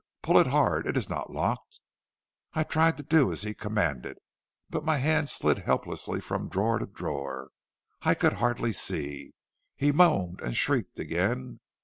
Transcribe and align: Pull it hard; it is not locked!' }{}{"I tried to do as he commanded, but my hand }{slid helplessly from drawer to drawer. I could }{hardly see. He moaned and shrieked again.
Pull 0.23 0.39
it 0.39 0.47
hard; 0.47 0.87
it 0.87 0.97
is 0.97 1.11
not 1.11 1.29
locked!' 1.29 1.79
}{}{"I 2.55 2.63
tried 2.63 2.97
to 2.97 3.03
do 3.03 3.31
as 3.31 3.43
he 3.43 3.53
commanded, 3.53 4.17
but 4.67 4.83
my 4.83 4.97
hand 4.97 5.29
}{slid 5.29 5.59
helplessly 5.59 6.19
from 6.19 6.49
drawer 6.49 6.79
to 6.79 6.87
drawer. 6.87 7.51
I 8.01 8.15
could 8.15 8.33
}{hardly 8.43 8.71
see. 8.73 9.35
He 9.75 9.91
moaned 9.91 10.41
and 10.41 10.55
shrieked 10.57 10.97
again. 10.97 11.59